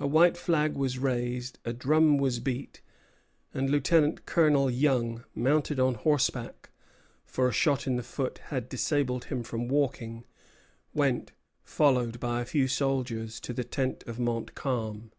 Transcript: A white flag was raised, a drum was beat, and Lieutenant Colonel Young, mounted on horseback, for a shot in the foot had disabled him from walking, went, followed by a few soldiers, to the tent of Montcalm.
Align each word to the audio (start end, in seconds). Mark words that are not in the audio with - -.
A 0.00 0.06
white 0.06 0.38
flag 0.38 0.74
was 0.74 0.96
raised, 0.98 1.58
a 1.66 1.74
drum 1.74 2.16
was 2.16 2.38
beat, 2.38 2.80
and 3.52 3.68
Lieutenant 3.68 4.24
Colonel 4.24 4.70
Young, 4.70 5.22
mounted 5.34 5.78
on 5.78 5.96
horseback, 5.96 6.70
for 7.26 7.46
a 7.46 7.52
shot 7.52 7.86
in 7.86 7.96
the 7.96 8.02
foot 8.02 8.38
had 8.48 8.70
disabled 8.70 9.26
him 9.26 9.42
from 9.42 9.68
walking, 9.68 10.24
went, 10.94 11.32
followed 11.62 12.18
by 12.18 12.40
a 12.40 12.46
few 12.46 12.66
soldiers, 12.68 13.38
to 13.40 13.52
the 13.52 13.64
tent 13.64 14.02
of 14.06 14.18
Montcalm. 14.18 15.12